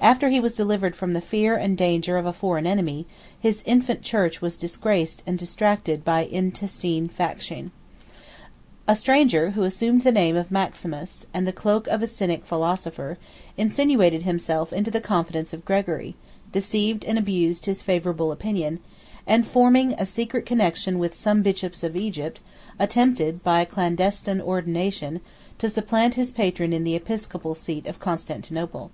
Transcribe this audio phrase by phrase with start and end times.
[0.00, 3.06] After he was delivered from the fear and danger of a foreign enemy,
[3.38, 7.70] his infant church was disgraced and distracted by intestine faction.
[8.88, 12.44] A stranger who assumed the name of Maximus, 34 and the cloak of a Cynic
[12.44, 13.16] philosopher,
[13.56, 16.16] insinuated himself into the confidence of Gregory;
[16.50, 18.80] deceived and abused his favorable opinion;
[19.24, 22.40] and forming a secret connection with some bishops of Egypt,
[22.80, 25.20] attempted, by a clandestine ordination,
[25.58, 28.90] to supplant his patron in the episcopal seat of Constantinople.